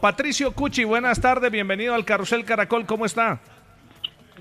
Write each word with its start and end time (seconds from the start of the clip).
Patricio 0.00 0.52
Cuchi, 0.52 0.84
buenas 0.84 1.20
tardes, 1.20 1.50
bienvenido 1.50 1.94
al 1.94 2.04
Carrusel 2.04 2.44
Caracol, 2.44 2.86
¿cómo 2.86 3.06
está? 3.06 3.38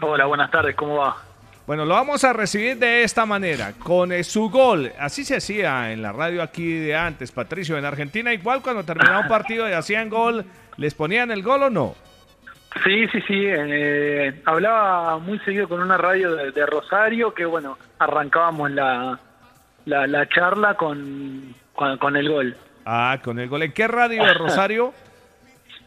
Hola, 0.02 0.26
buenas 0.26 0.52
tardes, 0.52 0.76
¿cómo 0.76 0.98
va? 0.98 1.18
Bueno, 1.66 1.84
lo 1.84 1.96
vamos 1.96 2.24
a 2.24 2.32
recibir 2.32 2.78
de 2.78 3.04
esta 3.04 3.26
manera, 3.26 3.74
con 3.80 4.12
eh, 4.12 4.24
su 4.24 4.52
gol. 4.52 4.92
Así 5.00 5.26
se 5.26 5.38
hacía 5.38 5.92
en 5.92 6.04
la 6.04 6.12
radio 6.12 6.44
aquí 6.44 6.74
de 6.74 6.96
antes, 6.96 7.32
Patricio. 7.32 7.76
En 7.76 7.86
Argentina 7.86 8.32
igual 8.32 8.62
cuando 8.62 8.84
terminaba 8.84 9.22
un 9.22 9.28
partido 9.28 9.68
y 9.68 9.74
hacían 9.74 10.10
gol, 10.10 10.46
¿les 10.78 10.94
ponían 10.94 11.32
el 11.32 11.42
gol 11.42 11.64
o 11.64 11.70
no? 11.72 11.96
Sí, 12.84 13.08
sí, 13.08 13.20
sí. 13.22 13.46
Eh, 13.48 14.42
hablaba 14.46 15.18
muy 15.18 15.40
seguido 15.40 15.68
con 15.68 15.82
una 15.82 15.98
radio 15.98 16.36
de, 16.36 16.66
Rosario 16.68 17.34
que, 17.34 17.46
bueno, 17.46 17.80
arrancábamos 17.98 18.70
la, 18.70 19.20
la, 19.86 20.30
charla 20.30 20.76
con, 20.76 21.56
con, 21.74 22.16
el 22.16 22.30
gol. 22.30 22.56
Ah, 22.86 23.18
con 23.24 23.40
el 23.40 23.50
gol. 23.50 23.64
¿En 23.64 23.72
qué 23.72 23.88
radio 23.88 24.24
de 24.24 24.34
Rosario? 24.36 24.94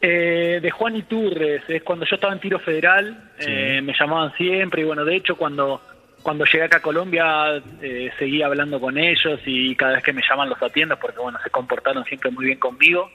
Eh, 0.01 0.61
de 0.62 0.70
Juan 0.70 0.95
Iturres, 0.95 1.62
es 1.66 1.83
cuando 1.83 2.06
yo 2.06 2.15
estaba 2.15 2.33
en 2.33 2.39
tiro 2.39 2.61
federal, 2.61 3.30
eh, 3.41 3.81
me 3.83 3.92
llamaban 3.98 4.33
siempre 4.36 4.83
y 4.83 4.84
bueno, 4.84 5.05
de 5.05 5.17
hecho 5.17 5.34
cuando, 5.34 5.83
cuando 6.23 6.45
llegué 6.45 6.62
acá 6.62 6.77
a 6.77 6.83
Colombia 6.83 7.61
eh, 7.83 8.12
seguía 8.17 8.47
hablando 8.47 8.81
con 8.81 8.97
ellos 8.97 9.41
y 9.45 9.75
cada 9.75 9.95
vez 9.95 10.05
que 10.05 10.12
me 10.12 10.23
llaman 10.23 10.50
los 10.50 10.62
atiendo 10.62 10.97
porque 11.00 11.19
bueno, 11.19 11.41
se 11.42 11.50
comportaron 11.50 12.05
siempre 12.05 12.31
muy 12.31 12.45
bien 12.45 12.61
conmigo, 12.61 13.11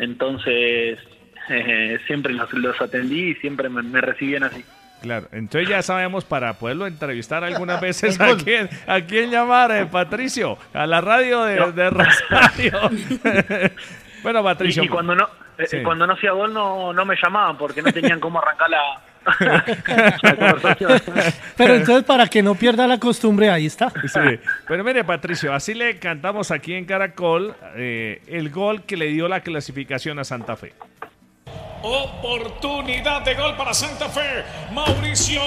entonces 0.00 0.98
siempre 2.08 2.32
los, 2.32 2.80
atendí 2.80 3.30
y 3.30 3.34
siempre 3.36 3.68
me, 3.68 4.00
recibían 4.00 4.42
así. 4.42 4.64
Claro, 5.02 5.28
entonces 5.30 5.68
ya 5.68 5.80
sabemos 5.82 6.24
para 6.24 6.54
poderlo 6.54 6.88
entrevistar 6.88 7.44
algunas 7.44 7.80
veces 7.82 8.20
a 8.20 8.36
quién, 8.36 8.68
a 8.88 9.00
quién 9.02 9.30
llamar, 9.30 9.88
Patricio, 9.92 10.58
a 10.74 10.88
la 10.88 11.00
radio 11.00 11.44
de, 11.44 11.70
de 11.70 11.90
Rosario. 11.90 12.90
bueno, 14.24 14.42
Patricio. 14.42 14.82
y 14.82 14.88
cuando 14.88 15.14
no 15.14 15.45
eh, 15.58 15.82
cuando 15.82 16.06
no 16.06 16.14
hacía 16.14 16.32
gol 16.32 16.52
no, 16.52 16.92
no 16.92 17.04
me 17.04 17.16
llamaban 17.20 17.56
porque 17.56 17.82
no 17.82 17.92
tenían 17.92 18.20
cómo 18.20 18.38
arrancar 18.38 18.70
la, 18.70 19.00
conversación. 20.36 21.02
Pero 21.56 21.74
entonces 21.74 22.04
para 22.04 22.28
que 22.28 22.42
no 22.42 22.54
pierda 22.54 22.86
la 22.86 22.98
costumbre, 22.98 23.50
ahí 23.50 23.66
está. 23.66 23.90
Sí. 23.90 24.20
Pero 24.68 24.84
mire, 24.84 25.04
Patricio, 25.04 25.52
así 25.52 25.74
le 25.74 25.98
cantamos 25.98 26.50
aquí 26.50 26.74
en 26.74 26.84
Caracol 26.84 27.54
eh, 27.74 28.22
el 28.26 28.50
gol 28.50 28.82
que 28.82 28.96
le 28.96 29.06
dio 29.06 29.28
la 29.28 29.40
clasificación 29.40 30.18
a 30.18 30.24
Santa 30.24 30.56
Fe. 30.56 30.74
Oportunidad 31.82 33.22
de 33.22 33.34
gol 33.34 33.56
para 33.56 33.74
Santa 33.74 34.08
Fe. 34.08 34.44
Mauricio 34.72 35.42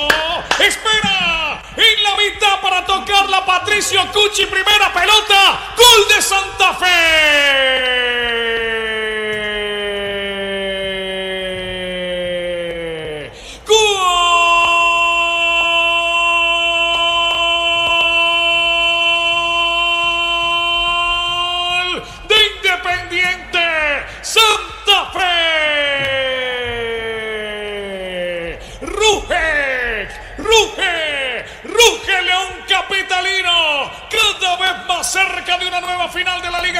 espera 0.59 1.61
en 1.75 2.03
la 2.03 2.15
mitad 2.15 2.61
para 2.61 2.85
tocarla. 2.85 3.43
Patricio 3.45 3.99
Cuchi, 4.13 4.45
primera 4.45 4.93
pelota. 4.93 5.73
Gol 5.75 6.07
de 6.15 6.21
Santa 6.21 6.73
Fe. 6.75 8.78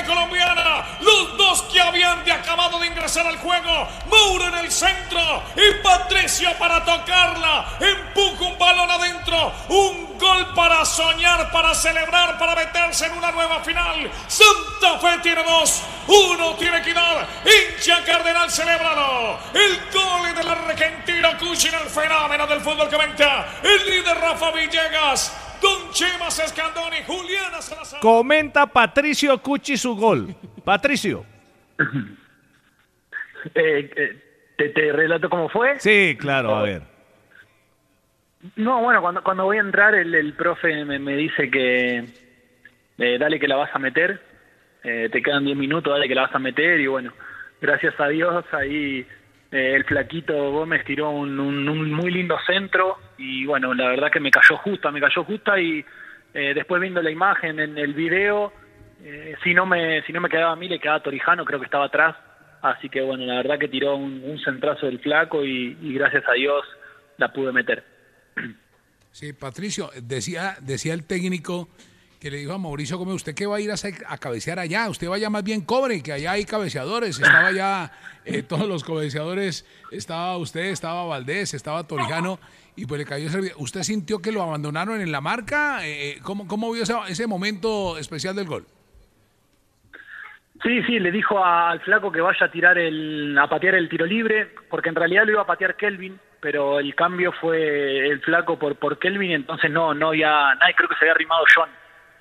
Colombiana. 0.10 0.86
Los 1.02 1.38
dos 1.38 1.62
que 1.72 1.80
habían 1.80 2.26
de 2.26 2.32
acabado 2.32 2.80
de 2.80 2.88
ingresar 2.88 3.28
al 3.28 3.38
juego. 3.38 3.88
Mauro 4.10 4.48
en 4.48 4.56
el 4.56 4.72
centro 4.72 5.44
y 5.56 5.84
Patricio 5.84 6.52
para 6.58 6.84
tocarla. 6.84 7.78
Empuja 7.80 8.46
un 8.46 8.58
balón 8.58 8.90
adentro. 8.90 9.54
Un 9.70 10.18
gol 10.18 10.54
para 10.56 10.84
soñar, 10.84 11.52
para 11.52 11.76
celebrar, 11.76 12.40
para 12.40 12.56
meterse 12.56 13.06
en 13.06 13.14
una 13.14 13.32
nueva 13.32 13.60
final. 13.64 14.12
Santa 14.28 14.98
Fe 15.00 15.20
tiene 15.22 15.44
dos. 15.44 15.84
Uno 16.08 16.56
tiene 16.56 16.82
que 16.82 16.94
dar. 16.94 17.28
Hincha 17.46 18.04
Cardenal, 18.04 18.50
celébralo. 18.50 19.40
El 19.54 19.80
gol 19.94 20.34
del 20.34 20.50
argentino 20.50 21.38
Cuchin, 21.38 21.76
el 21.76 21.90
fenómeno 21.90 22.48
del 22.48 22.62
fútbol 22.62 22.90
que 22.90 22.98
venta. 22.98 23.48
El 23.62 23.86
líder 23.86 24.18
Rafa 24.18 24.50
Villegas. 24.52 25.49
Don 25.62 25.92
Chemas 25.92 26.40
Escandón 26.40 26.94
y 26.94 27.04
Juliana 27.06 27.62
Salazar. 27.62 28.00
Comenta 28.00 28.66
Patricio 28.66 29.38
Cuchi 29.42 29.78
su 29.78 29.96
gol. 29.96 30.36
Patricio. 30.64 31.26
Eh, 33.56 33.90
eh, 33.96 34.72
¿te, 34.74 34.92
relato 34.92 35.30
cómo 35.30 35.48
fue? 35.48 35.80
Sí, 35.80 36.18
claro, 36.20 36.56
a 36.56 36.64
ver. 36.64 36.82
No, 38.58 38.82
bueno, 38.82 39.02
cuando, 39.02 39.24
cuando 39.24 39.46
voy 39.46 39.58
a 39.58 39.62
entrar, 39.62 39.96
el, 39.96 40.34
profe 40.34 40.84
me, 40.84 41.16
dice 41.16 41.50
que 41.50 42.06
eh, 42.98 43.18
dale 43.18 43.40
que 43.40 43.48
la 43.48 43.56
vas 43.56 43.74
a 43.74 43.80
meter. 43.80 44.22
te 44.82 45.22
quedan 45.22 45.46
10 45.46 45.58
minutos, 45.58 45.94
dale 45.94 46.08
que 46.08 46.16
la 46.16 46.24
vas 46.24 46.36
a 46.36 46.40
meter. 46.40 46.82
Y 46.82 46.88
bueno, 46.88 47.14
gracias 47.62 47.98
a 48.00 48.08
Dios, 48.10 48.46
ahí 48.52 49.08
el 49.52 49.84
flaquito 49.86 50.52
Gómez 50.52 50.86
tiró 50.86 51.10
un 51.10 51.92
muy 51.92 52.12
lindo 52.12 52.38
centro 52.46 52.98
y 53.18 53.46
bueno, 53.46 53.74
la 53.74 53.90
verdad 53.90 54.12
que 54.12 54.20
me 54.20 54.32
cayó 54.32 54.58
justa, 54.58 54.92
me 54.92 55.02
cayó 55.02 55.24
justa 55.24 55.60
y 55.60 55.84
eh, 56.34 56.54
después 56.54 56.82
viendo 56.82 57.02
la 57.02 57.10
imagen 57.10 57.60
en 57.60 57.78
el 57.78 57.94
video, 57.94 58.54
eh, 59.04 59.36
si 59.44 59.54
no 59.54 59.66
me 59.66 60.04
si 60.04 60.14
no 60.14 60.22
me 60.22 60.30
quedaba 60.30 60.52
a 60.52 60.56
mí 60.56 60.68
le 60.68 60.80
quedaba 60.80 61.02
Torijano, 61.02 61.46
creo 61.46 61.60
que 61.60 61.66
estaba 61.66 61.86
atrás, 61.86 62.16
así 62.62 62.90
que 62.90 63.02
bueno, 63.02 63.26
la 63.26 63.36
verdad 63.38 63.58
que 63.58 63.68
tiró 63.68 63.96
un, 63.96 64.40
centrazo 64.44 64.86
del 64.86 65.00
flaco 65.00 65.44
y, 65.44 65.76
gracias 65.94 66.24
a 66.28 66.34
Dios 66.34 66.64
la 67.18 67.32
pude 67.34 67.52
meter. 67.52 67.84
Sí, 69.12 69.34
Patricio, 69.34 69.90
decía 70.04 70.58
decía 70.62 70.94
el 70.94 71.04
técnico 71.04 71.68
que 72.20 72.30
le 72.30 72.38
dijo 72.38 72.54
a 72.54 72.58
Mauricio 72.58 72.98
Gómez, 72.98 73.16
¿usted 73.16 73.34
qué 73.34 73.46
va 73.46 73.58
a 73.58 73.62
ir 73.62 73.72
a, 73.72 74.18
cabecear 74.18 74.60
allá? 74.60 74.90
Usted 74.90 75.08
vaya 75.08 75.30
más 75.30 75.44
bien 75.44 75.62
cobre, 75.62 76.04
que 76.04 76.12
allá 76.12 76.34
hay 76.34 76.44
cabeceadores. 76.44 77.18
Estaba 77.18 77.52
ya 77.52 77.92
eh, 78.26 78.44
todos 78.48 78.68
los 78.68 78.84
cabeceadores, 78.84 79.66
estaba 79.92 80.36
usted, 80.38 80.66
estaba 80.66 81.06
Valdés, 81.06 81.54
estaba 81.54 81.88
Torijano, 81.88 82.40
y 82.76 82.86
pues 82.86 83.00
le 83.00 83.06
cayó 83.06 83.28
ese... 83.28 83.54
¿Usted 83.58 83.84
sintió 83.84 84.22
que 84.22 84.34
lo 84.34 84.42
abandonaron 84.42 85.00
en 85.00 85.14
la 85.14 85.22
marca? 85.22 85.86
Eh, 85.88 86.10
eh, 86.10 86.20
¿cómo, 86.22 86.46
¿Cómo 86.48 86.72
vio 86.74 86.84
ese, 86.84 87.28
momento 87.28 87.98
especial 87.98 88.36
del 88.36 88.48
gol? 88.48 88.66
Sí, 90.62 90.84
sí, 90.84 91.00
le 91.00 91.12
dijo 91.12 91.44
al 91.44 91.80
flaco 91.80 92.12
que 92.12 92.20
vaya 92.20 92.48
a 92.48 92.52
tirar 92.52 92.78
el, 92.78 93.38
a 93.38 93.48
patear 93.48 93.76
el 93.76 93.88
tiro 93.88 94.06
libre, 94.06 94.54
porque 94.70 94.90
en 94.90 94.96
realidad 94.96 95.24
lo 95.24 95.32
iba 95.32 95.42
a 95.44 95.48
patear 95.48 95.78
Kelvin, 95.78 96.20
pero 96.42 96.80
el 96.82 96.94
cambio 96.96 97.32
fue 97.32 98.10
el 98.10 98.20
flaco 98.20 98.60
por, 98.60 98.76
por 98.76 99.00
Kelvin, 99.00 99.32
entonces 99.32 99.72
no, 99.72 99.94
no 99.94 100.14
ya, 100.14 100.54
nadie 100.56 100.76
creo 100.76 100.90
que 100.90 100.96
se 100.96 101.06
había 101.06 101.14
arrimado 101.14 101.46
John 101.56 101.70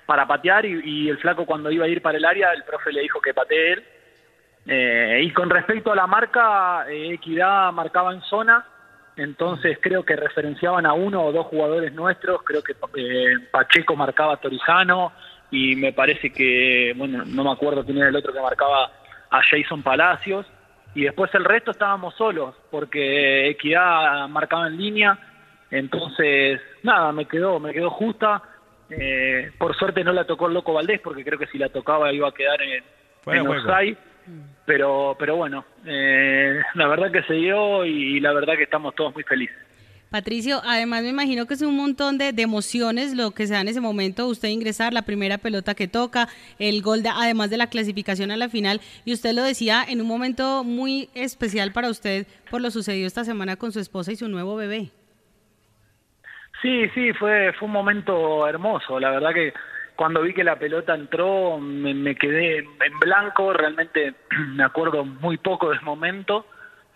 para 0.09 0.25
patear 0.25 0.65
y, 0.65 1.07
el 1.07 1.19
flaco 1.19 1.45
cuando 1.45 1.69
iba 1.69 1.85
a 1.85 1.87
ir 1.87 2.01
para 2.01 2.17
el 2.17 2.25
área, 2.25 2.51
el 2.51 2.63
profe 2.63 2.91
le 2.91 3.01
dijo 3.01 3.21
que 3.21 3.31
patee 3.31 3.73
él. 3.73 3.83
Eh, 4.65 5.21
y 5.23 5.31
con 5.31 5.51
respecto 5.51 5.91
a 5.91 5.95
la 5.95 6.07
marca, 6.07 6.89
eh, 6.89 7.13
Equidad 7.13 7.71
marcaba 7.73 8.11
en 8.11 8.21
zona, 8.21 8.65
entonces 9.15 9.77
creo 9.79 10.03
que 10.03 10.15
referenciaban 10.15 10.87
a 10.87 10.93
uno 10.93 11.23
o 11.23 11.31
dos 11.31 11.45
jugadores 11.45 11.93
nuestros, 11.93 12.41
creo 12.41 12.63
que 12.63 12.73
eh, 12.95 13.35
Pacheco 13.51 13.95
marcaba 13.95 14.33
a 14.33 14.37
Torijano 14.37 15.11
y 15.51 15.75
me 15.75 15.93
parece 15.93 16.33
que, 16.33 16.91
bueno, 16.97 17.23
no 17.27 17.43
me 17.43 17.51
acuerdo 17.51 17.85
quién 17.85 17.99
era 17.99 18.09
el 18.09 18.15
otro 18.15 18.33
que 18.33 18.41
marcaba 18.41 18.91
a 19.29 19.41
Jason 19.43 19.83
Palacios, 19.83 20.47
y 20.95 21.03
después 21.03 21.29
el 21.35 21.45
resto 21.45 21.69
estábamos 21.69 22.15
solos, 22.15 22.55
porque 22.71 23.49
Equidad 23.49 24.27
marcaba 24.27 24.69
en 24.69 24.77
línea, 24.77 25.19
entonces, 25.69 26.59
nada, 26.81 27.11
me 27.11 27.25
quedó, 27.25 27.59
me 27.59 27.73
quedó 27.73 27.91
justa, 27.91 28.41
eh, 28.89 29.51
por 29.57 29.75
suerte 29.75 30.03
no 30.03 30.13
la 30.13 30.25
tocó 30.25 30.47
el 30.47 30.53
Loco 30.53 30.73
Valdés, 30.73 30.99
porque 31.01 31.23
creo 31.23 31.39
que 31.39 31.47
si 31.47 31.57
la 31.57 31.69
tocaba 31.69 32.11
iba 32.13 32.29
a 32.29 32.33
quedar 32.33 32.61
en, 32.61 32.83
en 33.27 33.97
Pero, 34.65 35.15
pero 35.19 35.35
bueno, 35.35 35.65
eh, 35.85 36.61
la 36.75 36.87
verdad 36.87 37.11
que 37.11 37.23
se 37.23 37.33
dio 37.33 37.85
y 37.85 38.19
la 38.19 38.33
verdad 38.33 38.55
que 38.55 38.63
estamos 38.63 38.95
todos 38.95 39.13
muy 39.13 39.23
felices. 39.23 39.57
Patricio, 40.09 40.61
además 40.65 41.03
me 41.03 41.09
imagino 41.09 41.45
que 41.45 41.53
es 41.53 41.61
un 41.61 41.75
montón 41.75 42.17
de, 42.17 42.33
emociones 42.37 43.13
lo 43.13 43.29
que 43.31 43.45
se 43.45 43.53
da 43.53 43.61
en 43.61 43.67
ese 43.67 43.79
momento, 43.79 44.27
usted 44.27 44.49
ingresar, 44.49 44.91
la 44.91 45.03
primera 45.03 45.37
pelota 45.37 45.75
que 45.75 45.87
toca, 45.87 46.27
el 46.57 46.81
gol, 46.81 47.03
de, 47.03 47.09
además 47.09 47.51
de 47.51 47.57
la 47.57 47.67
clasificación 47.67 48.31
a 48.31 48.37
la 48.37 48.49
final, 48.49 48.81
y 49.05 49.13
usted 49.13 49.33
lo 49.33 49.43
decía 49.43 49.85
en 49.87 50.01
un 50.01 50.07
momento 50.07 50.63
muy 50.63 51.09
especial 51.13 51.73
para 51.73 51.91
usted 51.91 52.25
por 52.49 52.59
lo 52.59 52.71
sucedido 52.71 53.05
esta 53.05 53.23
semana 53.23 53.55
con 53.55 53.71
su 53.71 53.79
esposa 53.79 54.11
y 54.11 54.15
su 54.15 54.27
nuevo 54.29 54.55
bebé. 54.55 54.89
Sí, 56.61 56.89
sí, 56.93 57.13
fue, 57.13 57.53
fue 57.53 57.67
un 57.67 57.73
momento 57.73 58.47
hermoso, 58.47 58.99
la 58.99 59.11
verdad 59.11 59.33
que 59.33 59.53
cuando 59.95 60.21
vi 60.21 60.33
que 60.33 60.45
la 60.45 60.57
pelota 60.57 60.95
entró 60.95 61.57
me, 61.59 62.15
quedé 62.15 62.59
en 62.59 62.99
blanco, 63.01 63.51
realmente 63.51 64.13
me 64.55 64.63
acuerdo 64.63 65.03
muy 65.03 65.37
poco 65.37 65.71
del 65.71 65.81
momento, 65.81 66.45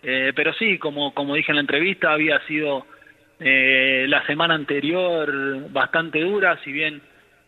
eh, 0.02 0.32
pero 0.36 0.54
sí, 0.54 0.78
como, 0.78 1.14
como 1.14 1.36
dije 1.36 1.52
en 1.52 1.58
la 1.58 1.62
entrevista, 1.62 2.14
había 2.14 2.40
sido 2.48 2.86
eh, 3.42 4.06
la 4.08 4.26
semana 4.26 4.54
anterior 4.54 5.70
bastante 5.70 6.22
dura, 6.22 6.58
si 6.64 6.72
bien 6.72 7.02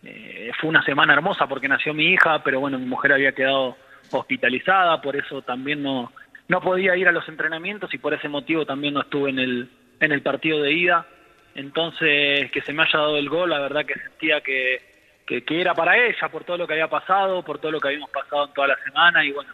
eh, 0.04 0.52
fue 0.60 0.70
una 0.70 0.84
semana 0.84 1.14
hermosa 1.14 1.48
porque 1.48 1.70
nació 1.70 1.94
mi 1.94 2.08
hija, 2.08 2.44
pero 2.44 2.60
bueno, 2.60 2.78
mi 2.78 2.86
mujer 2.86 3.14
había 3.14 3.32
quedado 3.32 3.78
hospitalizada, 4.12 5.02
por 5.02 5.16
eso 5.16 5.42
también 5.42 5.82
no, 5.82 6.12
no 6.50 6.60
podía 6.60 6.98
ir 6.98 7.08
a 7.08 7.14
los 7.14 7.30
entrenamientos 7.30 7.94
y 7.94 7.98
por 7.98 8.14
ese 8.14 8.28
motivo 8.28 8.66
también 8.66 8.94
no 8.94 9.02
estuve 9.02 9.30
en 9.30 9.40
el, 9.40 9.70
en 10.02 10.12
el 10.12 10.22
partido 10.22 10.62
de 10.62 10.74
ida. 10.74 11.08
Entonces, 11.56 12.52
que 12.52 12.62
se 12.62 12.74
me 12.74 12.84
haya 12.84 13.00
dado 13.00 13.18
el 13.18 13.30
gol, 13.30 13.50
la 13.50 13.60
verdad 13.60 13.86
que 13.86 13.96
sentía 13.96 14.42
que, 14.42 14.82
que, 15.26 15.44
era 15.50 15.74
para 15.74 15.98
ella, 15.98 16.30
por 16.30 16.44
todo 16.44 16.58
lo 16.58 16.68
que 16.68 16.74
había 16.74 16.90
pasado, 16.90 17.44
por 17.44 17.60
todo 17.60 17.72
lo 17.72 17.80
que 17.80 17.88
habíamos 17.88 18.10
pasado 18.10 18.48
en 18.48 18.54
toda 18.54 18.68
la 18.68 18.78
semana 18.84 19.26
y 19.26 19.32
bueno, 19.32 19.52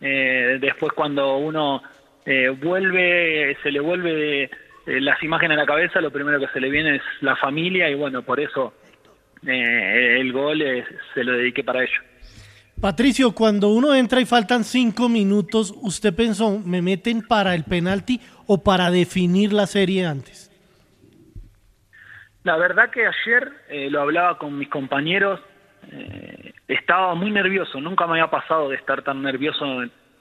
eh, 0.00 0.58
después 0.60 0.92
cuando 0.92 1.38
uno 1.38 1.82
eh, 2.26 2.50
vuelve, 2.50 3.56
se 3.62 3.70
le 3.70 3.80
vuelve 3.80 4.44
eh, 4.44 4.50
las 5.00 5.22
imágenes 5.22 5.56
a 5.56 5.60
la 5.62 5.66
cabeza, 5.66 6.02
lo 6.02 6.10
primero 6.10 6.38
que 6.38 6.48
se 6.48 6.60
le 6.60 6.68
viene 6.68 6.96
es 6.96 7.02
la 7.22 7.34
familia 7.36 7.88
y 7.88 7.94
bueno, 7.94 8.20
por 8.22 8.38
eso 8.38 8.74
eh, 9.46 10.18
el 10.20 10.30
gol 10.30 10.62
se 11.14 11.24
lo 11.24 11.32
dediqué 11.32 11.64
para 11.64 11.82
ello. 11.82 12.02
Patricio, 12.78 13.32
cuando 13.32 13.70
uno 13.70 13.94
entra 13.94 14.20
y 14.20 14.26
faltan 14.26 14.62
cinco 14.62 15.08
minutos, 15.08 15.74
¿usted 15.80 16.14
pensó, 16.14 16.58
me 16.58 16.82
meten 16.82 17.26
para 17.26 17.54
el 17.54 17.64
penalti 17.64 18.20
o 18.46 18.62
para 18.62 18.90
definir 18.90 19.54
la 19.54 19.66
serie 19.66 20.04
antes? 20.04 20.47
La 22.44 22.56
verdad 22.56 22.90
que 22.90 23.06
ayer 23.06 23.52
eh, 23.68 23.90
lo 23.90 24.00
hablaba 24.02 24.38
con 24.38 24.56
mis 24.56 24.68
compañeros, 24.68 25.40
estaba 26.66 27.14
muy 27.14 27.30
nervioso, 27.30 27.80
nunca 27.80 28.06
me 28.06 28.12
había 28.12 28.30
pasado 28.30 28.68
de 28.68 28.76
estar 28.76 29.00
tan 29.02 29.22
nervioso 29.22 29.64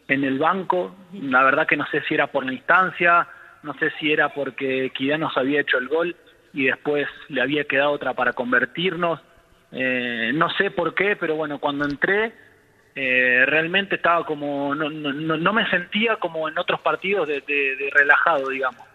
en 0.08 0.24
el 0.24 0.40
banco, 0.40 0.96
la 1.12 1.44
verdad 1.44 1.68
que 1.68 1.76
no 1.76 1.86
sé 1.88 2.02
si 2.04 2.14
era 2.14 2.28
por 2.28 2.46
la 2.46 2.54
instancia, 2.54 3.28
no 3.64 3.74
sé 3.74 3.92
si 4.00 4.12
era 4.12 4.30
porque 4.30 4.92
nos 5.20 5.36
había 5.36 5.62
hecho 5.62 5.78
el 5.78 5.88
gol 5.88 6.16
y 6.54 6.66
después 6.66 7.08
le 7.28 7.42
había 7.42 7.66
quedado 7.66 7.92
otra 7.92 8.14
para 8.14 8.34
convertirnos, 8.34 9.20
eh, 9.72 10.32
no 10.34 10.50
sé 10.52 10.72
por 10.72 10.96
qué, 10.96 11.16
pero 11.16 11.36
bueno, 11.36 11.60
cuando 11.60 11.86
entré 11.86 12.34
eh, 12.96 13.44
realmente 13.46 13.96
estaba 13.96 14.26
como, 14.26 14.74
no, 14.74 14.90
no, 14.90 15.12
no, 15.12 15.54
me 15.54 15.70
sentía 15.70 16.16
como 16.16 16.48
en 16.48 16.58
otros 16.58 16.80
partidos 16.80 17.28
de, 17.28 17.92
relajado, 17.92 18.50
digamos. 18.50 18.87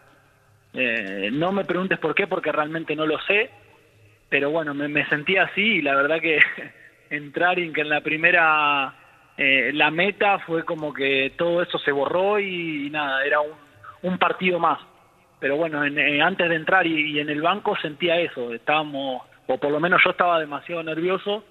Eh, 0.74 1.30
no 1.32 1.52
me 1.52 1.64
preguntes 1.64 1.98
por 1.98 2.14
qué, 2.14 2.26
porque 2.26 2.52
realmente 2.52 2.96
no 2.96 3.06
lo 3.06 3.20
sé, 3.20 3.50
pero 4.28 4.50
bueno, 4.50 4.74
me, 4.74 4.88
me 4.88 5.06
sentía 5.08 5.44
así 5.44 5.60
y 5.60 5.82
la 5.82 5.94
verdad 5.94 6.20
que 6.20 6.38
entrar 7.10 7.58
y 7.58 7.72
que 7.72 7.82
en 7.82 7.88
la 7.88 8.00
primera 8.00 8.94
la 9.34 9.90
meta 9.90 10.38
fue 10.40 10.64
como 10.64 10.92
que 10.94 11.32
todo 11.36 11.62
eso 11.62 11.76
se 11.78 11.90
borró 11.90 12.38
y 12.38 12.88
nada, 12.90 13.24
era 13.24 13.38
un 14.02 14.18
partido 14.18 14.60
más. 14.60 14.78
Pero 15.42 15.56
bueno, 15.56 15.84
eh, 15.84 16.22
antes 16.22 16.48
de 16.48 16.54
entrar 16.54 16.86
y, 16.86 17.18
en 17.18 17.28
el 17.28 17.42
banco 17.42 17.76
sentía 17.82 18.16
eso, 18.20 18.54
estábamos, 18.54 19.22
o 19.48 19.58
por 19.58 19.72
lo 19.72 19.80
menos 19.80 20.00
yo 20.04 20.12
estaba 20.12 20.38
demasiado 20.38 20.84
nervioso, 20.84 21.44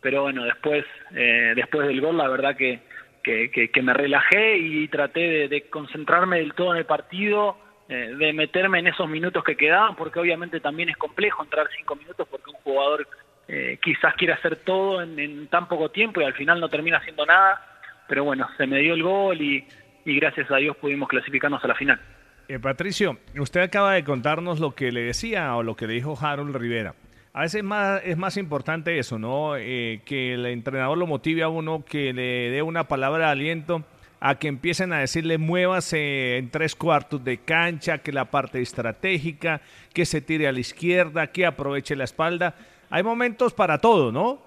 pero 0.00 0.22
bueno, 0.22 0.42
después, 0.42 0.84
eh, 1.14 1.52
después 1.54 1.86
del 1.86 2.00
gol 2.00 2.16
la 2.16 2.26
verdad 2.26 2.56
que, 2.56 2.80
que, 3.22 3.82
me 3.82 3.94
relajé 3.94 4.58
y 4.58 4.88
traté 4.88 5.46
de, 5.46 5.62
concentrarme 5.70 6.38
del 6.38 6.54
todo 6.54 6.72
en 6.72 6.78
el 6.78 6.86
partido, 6.86 7.56
eh, 7.88 8.14
de 8.16 8.32
meterme 8.32 8.78
en 8.80 8.88
esos 8.88 9.08
minutos 9.08 9.44
que 9.44 9.56
quedaban, 9.56 9.96
porque 9.96 10.18
obviamente 10.18 10.60
también 10.60 10.88
es 10.88 10.96
complejo 10.96 11.42
entrar 11.42 11.68
cinco 11.76 11.96
minutos 11.96 12.26
porque 12.30 12.50
un 12.50 12.56
jugador 12.62 13.06
quizás 13.80 14.12
quiere 14.16 14.32
hacer 14.32 14.56
todo 14.56 15.00
en, 15.00 15.16
en, 15.20 15.46
tan 15.46 15.68
poco 15.68 15.88
tiempo 15.88 16.20
y 16.20 16.24
al 16.24 16.34
final 16.34 16.58
no 16.58 16.68
termina 16.68 16.98
haciendo 16.98 17.24
nada, 17.24 17.64
pero 18.08 18.24
bueno, 18.24 18.48
se 18.56 18.66
me 18.66 18.80
dio 18.80 18.94
el 18.94 19.04
gol 19.04 19.40
y, 19.40 19.64
y 20.06 20.16
gracias 20.16 20.50
a 20.50 20.56
Dios 20.56 20.76
pudimos 20.76 21.08
clasificarnos 21.08 21.62
a 21.62 21.68
la 21.68 21.74
final. 21.76 22.00
Eh, 22.48 22.60
Patricio, 22.60 23.18
usted 23.38 23.60
acaba 23.60 23.94
de 23.94 24.04
contarnos 24.04 24.60
lo 24.60 24.74
que 24.74 24.92
le 24.92 25.02
decía 25.02 25.56
o 25.56 25.64
lo 25.64 25.74
que 25.74 25.88
le 25.88 25.94
dijo 25.94 26.16
Harold 26.20 26.54
Rivera. 26.54 26.94
A 27.32 27.42
veces 27.42 27.62
más, 27.64 28.00
es 28.04 28.16
más 28.16 28.36
importante 28.36 28.98
eso, 28.98 29.18
¿no? 29.18 29.56
Eh, 29.56 30.00
que 30.06 30.34
el 30.34 30.46
entrenador 30.46 30.96
lo 30.96 31.06
motive 31.06 31.42
a 31.42 31.48
uno, 31.48 31.84
que 31.84 32.12
le 32.12 32.50
dé 32.50 32.62
una 32.62 32.84
palabra 32.84 33.26
de 33.26 33.32
aliento, 33.32 33.84
a 34.20 34.36
que 34.38 34.48
empiecen 34.48 34.92
a 34.92 34.98
decirle 34.98 35.38
muévase 35.38 36.38
en 36.38 36.50
tres 36.50 36.74
cuartos 36.74 37.22
de 37.24 37.44
cancha, 37.44 37.98
que 37.98 38.12
la 38.12 38.26
parte 38.26 38.60
estratégica, 38.60 39.60
que 39.92 40.04
se 40.06 40.20
tire 40.20 40.48
a 40.48 40.52
la 40.52 40.60
izquierda, 40.60 41.26
que 41.28 41.46
aproveche 41.46 41.96
la 41.96 42.04
espalda. 42.04 42.54
Hay 42.90 43.02
momentos 43.02 43.52
para 43.52 43.78
todo, 43.78 44.12
¿no? 44.12 44.38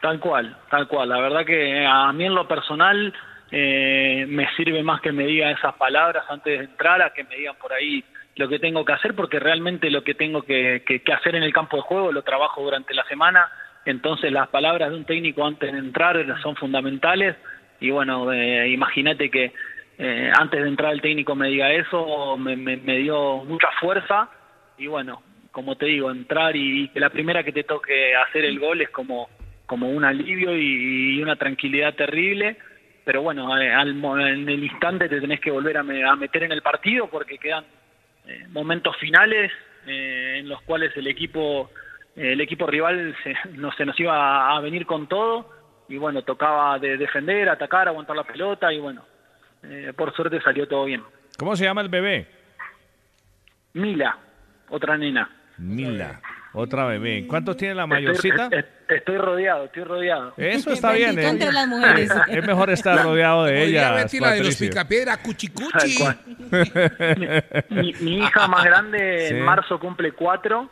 Tal 0.00 0.18
cual, 0.18 0.56
tal 0.70 0.88
cual. 0.88 1.10
La 1.10 1.20
verdad 1.20 1.44
que 1.44 1.84
a 1.86 2.10
mí 2.12 2.24
en 2.24 2.34
lo 2.34 2.48
personal 2.48 3.12
eh, 3.50 4.24
me 4.28 4.48
sirve 4.56 4.82
más 4.82 5.00
que 5.00 5.12
me 5.12 5.26
digan 5.26 5.50
esas 5.50 5.74
palabras 5.74 6.24
antes 6.28 6.58
de 6.58 6.64
entrar 6.64 7.02
a 7.02 7.12
que 7.12 7.24
me 7.24 7.36
digan 7.36 7.56
por 7.56 7.72
ahí 7.72 8.04
lo 8.36 8.48
que 8.48 8.58
tengo 8.58 8.84
que 8.84 8.92
hacer, 8.92 9.14
porque 9.14 9.38
realmente 9.38 9.90
lo 9.90 10.02
que 10.02 10.14
tengo 10.14 10.42
que, 10.42 10.82
hacer 11.14 11.34
en 11.34 11.42
el 11.42 11.52
campo 11.52 11.76
de 11.76 11.82
juego 11.82 12.12
lo 12.12 12.22
trabajo 12.22 12.62
durante 12.62 12.94
la 12.94 13.04
semana, 13.04 13.50
entonces 13.84 14.32
las 14.32 14.48
palabras 14.48 14.90
de 14.90 14.96
un 14.96 15.04
técnico 15.04 15.44
antes 15.44 15.70
de 15.70 15.78
entrar 15.78 16.16
son 16.40 16.56
fundamentales 16.56 17.36
y 17.80 17.90
bueno, 17.90 18.32
eh, 18.32 18.68
imagínate 18.68 19.30
que 19.30 19.52
eh, 19.98 20.32
antes 20.38 20.62
de 20.62 20.68
entrar 20.68 20.92
el 20.92 21.00
técnico 21.00 21.34
me 21.34 21.48
diga 21.48 21.72
eso, 21.72 22.36
me, 22.36 22.56
dio 22.98 23.44
mucha 23.44 23.68
fuerza. 23.80 24.30
Y 24.78 24.86
bueno, 24.86 25.22
como 25.50 25.76
te 25.76 25.86
digo, 25.86 26.10
entrar 26.10 26.56
y, 26.56 26.88
que 26.88 27.00
la 27.00 27.10
primera 27.10 27.42
que 27.42 27.52
te 27.52 27.64
toque 27.64 28.14
hacer 28.14 28.44
el 28.44 28.58
gol 28.58 28.80
es 28.80 28.90
como, 28.90 29.28
como 29.66 29.90
un 29.90 30.04
alivio 30.04 30.56
y 30.56 31.22
una 31.22 31.36
tranquilidad 31.36 31.94
terrible. 31.94 32.56
Pero 33.04 33.22
bueno, 33.22 33.52
al, 33.52 33.88
en 33.88 34.48
el 34.48 34.64
instante 34.64 35.08
te 35.08 35.20
tenés 35.20 35.40
que 35.40 35.50
volver 35.50 35.76
a, 35.76 35.82
meter 35.82 36.44
en 36.44 36.52
el 36.52 36.62
partido 36.62 37.08
porque 37.08 37.38
quedan 37.38 37.64
eh, 38.26 38.46
momentos 38.50 38.96
finales 38.98 39.50
eh, 39.86 40.36
en 40.38 40.48
los 40.48 40.62
cuales 40.62 40.96
el 40.96 41.06
equipo 41.06 41.70
el 42.16 42.40
equipo 42.40 42.66
rival 42.66 43.16
se, 43.22 43.34
no, 43.54 43.72
se 43.72 43.86
nos 43.86 43.98
iba 43.98 44.54
a, 44.54 44.60
venir 44.60 44.84
con 44.84 45.06
todo 45.06 45.48
y 45.90 45.98
bueno, 45.98 46.22
tocaba 46.22 46.78
de 46.78 46.96
defender, 46.96 47.48
atacar, 47.48 47.88
aguantar 47.88 48.14
la 48.16 48.22
pelota 48.22 48.72
y 48.72 48.78
bueno, 48.78 49.04
eh, 49.64 49.92
por 49.96 50.14
suerte 50.14 50.40
salió 50.40 50.66
todo 50.68 50.84
bien. 50.84 51.02
¿Cómo 51.36 51.56
se 51.56 51.64
llama 51.64 51.80
el 51.80 51.88
bebé? 51.88 52.28
Mila, 53.72 54.16
otra 54.68 54.96
nena. 54.96 55.28
Mila. 55.58 56.20
Otra 56.52 56.84
bebé. 56.84 57.26
¿Cuántos 57.28 57.56
tiene 57.56 57.74
la 57.74 57.86
mayorcita? 57.86 58.48
Estoy, 58.88 59.18
rodeado, 59.18 59.66
estoy 59.66 59.84
rodeado. 59.84 60.34
Eso 60.36 60.72
está 60.72 60.92
bien. 60.92 61.16
¿eh? 61.18 62.08
Es 62.28 62.46
mejor 62.46 62.70
estar 62.70 63.02
rodeado 63.04 63.44
de 63.44 63.64
ella. 63.64 63.92
la 64.20 64.32
de 64.32 64.44
los 64.44 64.56
picapiedra, 64.56 65.16
cuchicuchi. 65.18 66.04
mi, 67.68 67.92
mi, 68.00 68.18
hija 68.18 68.48
más 68.48 68.64
grande 68.64 69.28
en 69.28 69.42
marzo 69.42 69.78
cumple 69.78 70.10
cuatro. 70.12 70.68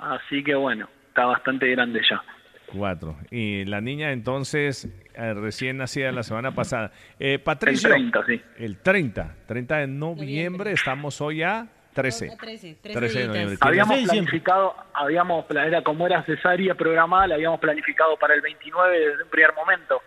Así 0.00 0.42
que 0.42 0.54
bueno, 0.54 0.88
está 1.08 1.26
bastante 1.26 1.70
grande 1.70 2.00
ya. 2.08 2.22
Cuatro. 2.72 3.16
Y 3.30 3.64
la 3.64 3.80
niña 3.80 4.12
entonces, 4.12 4.88
eh, 5.14 5.34
recién 5.34 5.78
nacida 5.78 6.12
la 6.12 6.22
semana 6.22 6.52
pasada. 6.52 6.92
Eh, 7.18 7.38
Patricio. 7.38 7.88
El 7.88 8.10
30, 8.12 8.26
sí. 8.26 8.42
El 8.58 8.76
30. 8.78 9.36
30 9.46 9.76
de 9.78 9.86
noviembre. 9.86 10.72
Estamos 10.72 11.20
hoy 11.20 11.42
a 11.42 11.66
13. 11.94 12.36
13, 12.36 12.78
de 12.92 13.26
noviembre. 13.26 13.56
Habíamos 13.60 13.98
planificado, 14.00 14.76
habíamos, 14.94 15.46
era 15.50 15.82
como 15.82 16.06
era 16.06 16.22
cesárea 16.22 16.74
programada, 16.74 17.26
la 17.26 17.34
habíamos 17.34 17.58
planificado 17.58 18.16
para 18.16 18.34
el 18.34 18.40
29 18.40 18.98
desde 18.98 19.22
un 19.24 19.30
primer 19.30 19.54
momento. 19.54 20.00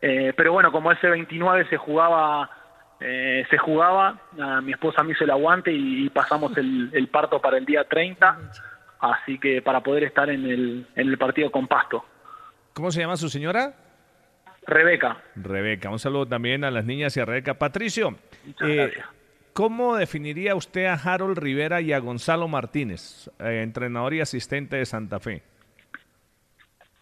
Eh, 0.00 0.32
pero 0.36 0.52
bueno, 0.52 0.70
como 0.70 0.92
ese 0.92 1.08
29 1.08 1.66
se 1.70 1.76
jugaba, 1.76 2.50
eh, 3.00 3.44
se 3.50 3.58
jugaba, 3.58 4.20
mi 4.62 4.72
esposa 4.72 5.02
me 5.02 5.12
hizo 5.12 5.24
el 5.24 5.30
aguante 5.30 5.72
y, 5.72 6.08
pasamos 6.10 6.56
el, 6.56 7.08
parto 7.10 7.40
para 7.40 7.56
el 7.56 7.64
día 7.64 7.84
30, 7.84 8.38
así 9.00 9.38
que 9.38 9.62
para 9.62 9.80
poder 9.80 10.04
estar 10.04 10.28
en 10.30 10.44
el, 10.44 10.86
en 10.94 11.08
el 11.08 11.18
partido 11.18 11.50
con 11.50 11.66
Pasto. 11.66 12.04
¿Cómo 12.72 12.90
se 12.90 13.00
llama 13.00 13.16
su 13.16 13.28
señora? 13.28 13.74
Rebeca. 14.66 15.18
Rebeca, 15.36 15.90
un 15.90 15.98
saludo 15.98 16.26
también 16.26 16.64
a 16.64 16.70
las 16.70 16.84
niñas 16.84 17.16
y 17.16 17.20
a 17.20 17.24
Rebeca. 17.24 17.54
Patricio, 17.54 18.16
eh, 18.66 18.92
¿Cómo 19.54 19.96
definiría 19.96 20.56
usted 20.56 20.86
a 20.86 20.94
Harold 20.94 21.38
Rivera 21.38 21.80
y 21.80 21.92
a 21.92 22.00
Gonzalo 22.00 22.48
Martínez, 22.48 23.30
eh, 23.38 23.60
entrenador 23.62 24.12
y 24.12 24.20
asistente 24.20 24.76
de 24.76 24.84
Santa 24.84 25.20
Fe? 25.20 25.42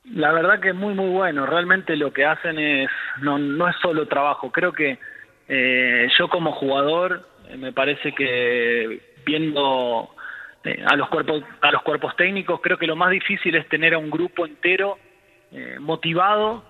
La 0.05 0.33
verdad 0.33 0.61
que 0.61 0.69
es 0.69 0.75
muy, 0.75 0.93
muy 0.93 1.09
bueno. 1.09 1.47
Realmente 1.47 1.97
lo 1.97 2.13
que 2.13 2.27
hacen 2.27 2.59
es, 2.59 2.91
no, 3.23 3.39
no 3.39 3.69
es 3.71 3.77
solo 3.81 4.07
trabajo. 4.07 4.53
Creo 4.53 4.73
que 4.75 4.99
eh, 5.49 6.09
yo 6.19 6.29
como 6.29 6.53
jugador 6.53 7.27
me 7.57 7.73
parece 7.73 8.13
que 8.13 9.01
viendo 9.25 10.15
eh, 10.65 10.85
a 10.87 10.97
los 10.97 11.09
cuerpos 11.09 11.43
a 11.61 11.71
los 11.71 11.83
cuerpos 11.83 12.17
técnicos. 12.17 12.61
Creo 12.61 12.79
que 12.79 12.87
lo 12.87 12.97
más 12.97 13.11
difícil 13.11 13.55
es 13.55 13.69
tener 13.69 13.95
a 13.95 13.99
un 13.99 14.11
grupo 14.11 14.47
entero 14.47 14.99
eh, 15.51 15.77
motivado. 15.81 16.65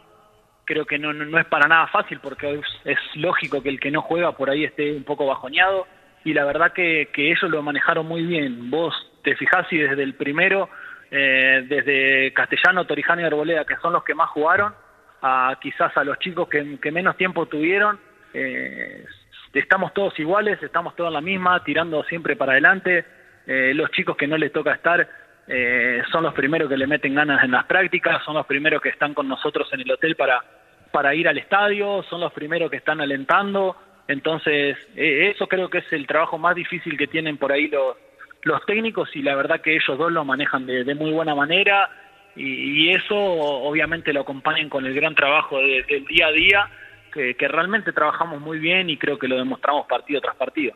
Creo 0.65 0.87
que 0.87 0.99
no, 0.99 1.13
no, 1.13 1.39
es 1.39 1.47
para 1.47 1.69
nada 1.69 1.87
fácil 1.89 2.21
porque 2.21 2.61
es, 2.85 2.99
lógico 3.15 3.63
que 3.63 3.69
el 3.69 3.81
que 3.81 3.91
no 3.91 4.03
juega 4.03 4.33
por 4.33 4.49
ahí 4.49 4.65
esté 4.65 4.93
un 4.93 5.05
poco 5.05 5.27
bajoneado. 5.27 5.87
Y 6.25 6.35
la 6.35 6.45
verdad 6.45 6.73
que, 6.73 7.09
que 7.13 7.33
ellos 7.33 7.51
lo 7.51 7.63
manejaron 7.63 8.07
muy 8.07 8.25
bien. 8.25 8.71
Vos 8.71 8.95
te 9.23 9.35
fijás 9.37 9.67
y 9.73 9.79
desde 9.79 10.03
el 10.03 10.15
primero 10.15 10.69
eh, 11.15 11.67
desde 11.69 12.33
Castellano, 12.33 12.87
Torijano 12.87 13.21
y 13.21 13.25
Arboleda, 13.25 13.67
que 13.67 13.77
son 13.77 13.93
los 13.93 14.03
que 14.03 14.15
más 14.15 14.31
jugaron, 14.31 14.73
a 15.21 15.59
quizás 15.61 15.95
a 15.95 16.05
los 16.05 16.19
chicos 16.19 16.49
que, 16.49 16.79
que 16.81 16.91
menos 16.91 17.19
tiempo 17.19 17.45
tuvieron, 17.45 18.01
eh, 18.33 19.05
estamos 19.53 19.93
todos 19.93 20.19
iguales, 20.19 20.63
estamos 20.63 20.97
todos 20.97 21.09
en 21.09 21.15
la 21.15 21.21
misma, 21.21 21.63
tirando 21.65 22.03
siempre 22.05 22.35
para 22.35 22.53
adelante. 22.53 23.05
Eh, 23.47 23.73
los 23.75 23.91
chicos 23.91 24.17
que 24.17 24.27
no 24.27 24.37
les 24.37 24.53
toca 24.53 24.73
estar 24.73 25.09
eh, 25.49 26.03
son 26.11 26.23
los 26.23 26.35
primeros 26.35 26.69
que 26.69 26.77
le 26.77 26.87
meten 26.87 27.15
ganas 27.15 27.43
en 27.43 27.51
las 27.51 27.65
prácticas, 27.65 28.23
son 28.25 28.35
los 28.35 28.47
primeros 28.47 28.81
que 28.81 28.91
están 28.91 29.15
con 29.15 29.29
nosotros 29.29 29.69
en 29.73 29.81
el 29.81 29.91
hotel 29.91 30.17
para, 30.17 30.43
para 30.91 31.15
ir 31.15 31.29
al 31.29 31.39
estadio, 31.39 32.03
son 32.09 32.21
los 32.21 32.33
primeros 32.33 32.71
que 32.71 32.77
están 32.77 33.01
alentando. 33.01 33.77
Entonces, 34.09 34.77
eh, 34.97 35.33
eso 35.35 35.47
creo 35.47 35.71
que 35.71 35.79
es 35.79 35.93
el 35.93 36.07
trabajo 36.07 36.39
más 36.39 36.55
difícil 36.55 36.97
que 36.97 37.07
tienen 37.07 37.37
por 37.37 37.53
ahí 37.53 37.69
los, 37.69 37.97
los 38.43 38.65
técnicos 38.67 39.15
y 39.15 39.23
la 39.23 39.35
verdad 39.35 39.61
que 39.61 39.75
ellos 39.75 39.99
dos 39.99 40.13
lo 40.13 40.25
manejan 40.25 40.67
de, 40.67 40.85
de 40.85 40.95
muy 40.95 41.11
buena 41.11 41.35
manera 41.35 41.91
y, 42.35 42.91
eso 42.91 43.17
obviamente 43.17 44.13
lo 44.13 44.23
acompañan 44.23 44.69
con 44.69 44.87
el 44.87 44.95
gran 44.95 45.15
trabajo 45.15 45.59
del 45.59 46.05
día 46.07 46.27
a 46.27 46.33
día 46.33 46.71
que, 47.13 47.35
realmente 47.49 47.93
trabajamos 47.93 48.41
muy 48.41 48.59
bien 48.59 48.89
y 48.89 48.97
creo 48.97 49.19
que 49.19 49.29
lo 49.29 49.37
demostramos 49.37 49.87
partido 49.87 50.21
tras 50.21 50.37
partido. 50.37 50.75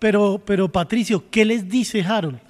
Pero, 0.00 0.40
pero 0.44 0.68
Patricio, 0.68 1.30
¿qué 1.30 1.44
les 1.44 1.68
dice 1.68 2.02
Harold? 2.02 2.40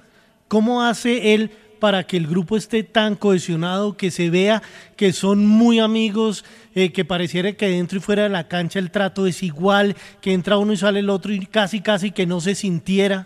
¿Cómo 0.47 0.83
hace 0.83 1.35
él 1.35 1.51
para 1.81 2.03
que 2.03 2.15
el 2.15 2.27
grupo 2.27 2.55
esté 2.55 2.83
tan 2.83 3.15
cohesionado, 3.15 3.97
que 3.97 4.11
se 4.11 4.29
vea 4.29 4.61
que 4.95 5.13
son 5.13 5.45
muy 5.47 5.79
amigos, 5.79 6.45
eh, 6.75 6.93
que 6.93 7.05
pareciera 7.05 7.53
que 7.53 7.67
dentro 7.67 7.97
y 7.97 8.01
fuera 8.01 8.23
de 8.23 8.29
la 8.29 8.47
cancha 8.47 8.79
el 8.79 8.91
trato 8.91 9.25
es 9.25 9.41
igual, 9.43 9.95
que 10.21 10.31
entra 10.31 10.57
uno 10.57 10.73
y 10.73 10.77
sale 10.77 10.99
el 10.99 11.09
otro 11.09 11.33
y 11.33 11.45
casi 11.45 11.81
casi 11.81 12.11
que 12.11 12.25
no 12.25 12.39
se 12.39 12.55
sintiera? 12.55 13.25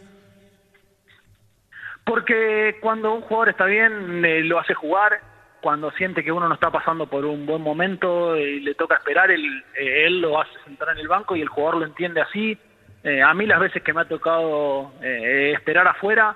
Porque 2.06 2.78
cuando 2.82 3.14
un 3.14 3.22
jugador 3.22 3.50
está 3.50 3.66
bien, 3.66 4.24
eh, 4.24 4.42
lo 4.42 4.60
hace 4.60 4.74
jugar, 4.74 5.20
cuando 5.62 5.92
siente 5.92 6.24
que 6.24 6.32
uno 6.32 6.48
no 6.48 6.54
está 6.54 6.72
pasando 6.72 7.08
por 7.08 7.26
un 7.26 7.46
buen 7.46 7.62
momento 7.62 8.38
y 8.38 8.62
le 8.62 8.74
toca 8.76 8.96
esperar, 8.96 9.32
eh, 9.32 9.38
él 9.76 10.22
lo 10.22 10.40
hace 10.40 10.54
sentar 10.64 10.90
en 10.90 11.00
el 11.00 11.08
banco 11.08 11.36
y 11.36 11.42
el 11.42 11.50
jugador 11.50 11.80
lo 11.80 11.86
entiende 11.86 12.22
así. 12.22 12.58
Eh, 13.06 13.22
a 13.22 13.34
mí 13.34 13.46
las 13.46 13.62
veces 13.62 13.82
que 13.82 13.94
me 13.94 14.02
ha 14.02 14.06
tocado 14.06 14.92
esperar 15.02 15.88
afuera, 15.88 16.36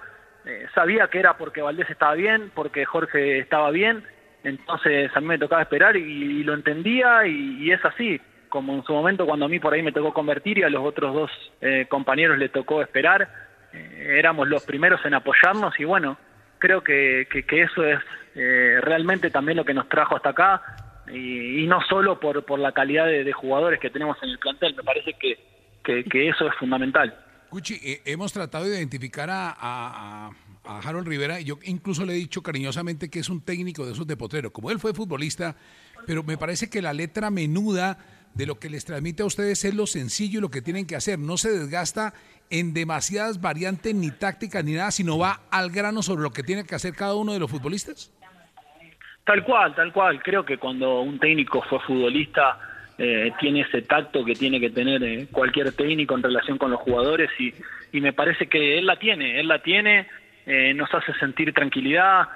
sabía 0.74 1.08
que 1.08 1.20
era 1.20 1.38
porque 1.38 1.62
Valdés 1.62 1.90
estaba 1.90 2.14
bien, 2.14 2.52
porque 2.56 2.86
Jorge 2.86 3.40
estaba 3.40 3.72
bien, 3.72 4.04
entonces 4.44 5.12
a 5.14 5.20
mí 5.20 5.28
me 5.28 5.38
tocaba 5.38 5.62
esperar 5.62 5.98
y, 5.98 6.44
lo 6.44 6.54
entendía 6.54 7.28
y, 7.28 7.70
es 7.72 7.84
así, 7.84 8.22
como 8.48 8.74
en 8.74 8.84
su 8.84 8.94
momento 8.94 9.26
cuando 9.26 9.46
a 9.46 9.50
mí 9.50 9.60
por 9.60 9.74
ahí 9.74 9.82
me 9.82 9.92
tocó 9.92 10.14
convertir 10.14 10.60
y 10.60 10.64
a 10.64 10.70
los 10.70 10.86
otros 10.86 11.14
dos 11.14 11.32
compañeros 11.90 12.38
le 12.38 12.50
tocó 12.50 12.82
esperar 12.82 13.28
eh, 13.74 14.16
éramos 14.18 14.48
los 14.48 14.66
primeros 14.66 15.04
en 15.06 15.14
apoyarnos 15.14 15.80
y 15.80 15.84
bueno, 15.84 16.18
creo 16.58 16.84
que, 16.84 17.28
que, 17.30 17.62
eso 17.62 17.84
es 17.84 18.00
eh, 18.36 18.80
realmente 18.82 19.30
también 19.30 19.58
lo 19.58 19.66
que 19.66 19.74
nos 19.74 19.88
trajo 19.90 20.16
hasta 20.16 20.30
acá. 20.30 20.62
Y, 21.12 21.66
no 21.68 21.82
solo 21.82 22.20
por, 22.20 22.44
por 22.46 22.60
la 22.60 22.72
calidad 22.72 23.08
de, 23.08 23.32
jugadores 23.32 23.80
que 23.80 23.90
tenemos 23.90 24.18
en 24.22 24.30
el 24.30 24.40
plantel, 24.40 24.76
me 24.76 24.84
parece 24.84 25.14
que, 25.14 25.40
que, 25.84 26.30
eso 26.30 26.48
es 26.48 26.56
fundamental. 26.56 27.16
Cuchi, 27.50 27.76
eh, 27.84 28.02
hemos 28.06 28.32
tratado 28.32 28.66
de 28.66 28.78
identificar 28.78 29.30
a, 29.30 29.56
a, 29.58 30.32
a, 30.66 30.80
Harold 30.80 31.08
Rivera, 31.08 31.40
yo 31.42 31.58
incluso 31.64 32.06
le 32.06 32.14
he 32.14 32.18
dicho 32.18 32.44
cariñosamente 32.44 33.10
que 33.10 33.20
es 33.20 33.30
un 33.30 33.44
técnico 33.44 33.86
de 33.86 33.94
esos 33.94 34.06
de 34.06 34.16
Potrero, 34.16 34.52
como 34.52 34.70
él 34.70 34.80
fue 34.80 34.94
futbolista, 34.94 35.56
pero 36.06 36.24
me 36.24 36.38
parece 36.38 36.70
que 36.70 36.82
la 36.82 36.94
letra 36.94 37.32
menuda 37.32 37.98
de 38.34 38.46
lo 38.46 38.60
que 38.60 38.70
les 38.70 38.86
transmite 38.86 39.24
a 39.24 39.26
ustedes 39.26 39.66
es 39.66 39.74
lo 39.74 39.88
sencillo 39.88 40.40
y 40.40 40.42
lo 40.42 40.50
que 40.50 40.62
tienen 40.62 40.86
que 40.86 40.96
hacer. 40.96 41.20
No 41.20 41.38
se 41.38 41.52
desgasta 41.52 42.14
en 42.50 42.74
demasiadas 42.74 43.42
variantes 43.42 43.94
ni 43.96 44.12
tácticas 44.12 44.64
ni 44.64 44.74
nada, 44.74 44.92
sino 44.92 45.18
va 45.18 45.42
al 45.52 45.72
grano 45.72 46.02
sobre 46.02 46.24
lo 46.24 46.32
que 46.32 46.44
tiene 46.44 46.64
que 46.64 46.76
hacer 46.76 46.94
cada 46.96 47.16
uno 47.16 47.34
de 47.34 47.40
los 47.40 47.50
futbolistas. 47.50 48.14
Tal 49.26 49.44
cual, 49.44 49.76
tal 49.76 49.94
cual. 49.94 50.22
Creo 50.24 50.44
que 50.46 50.58
cuando 50.58 51.02
un 51.02 51.20
técnico 51.20 51.62
fue 51.70 51.80
futbolista 51.82 52.60
eh, 53.00 53.32
tiene 53.40 53.62
ese 53.62 53.82
tacto 53.82 54.24
que 54.24 54.36
tiene 54.36 54.60
que 54.60 54.70
tener 54.70 55.02
eh, 55.04 55.28
cualquier 55.32 55.72
técnico 55.72 56.16
en 56.16 56.24
relación 56.24 56.58
con 56.58 56.70
los 56.70 56.80
jugadores 56.82 57.30
y, 57.40 57.54
y, 57.92 58.02
me 58.02 58.14
parece 58.14 58.48
que 58.48 58.78
él 58.78 58.86
la 58.86 58.98
tiene, 58.98 59.40
él 59.40 59.48
la 59.48 59.64
tiene, 59.64 60.08
eh, 60.46 60.74
nos 60.74 60.94
hace 60.94 61.14
sentir 61.14 61.54
tranquilidad. 61.54 62.28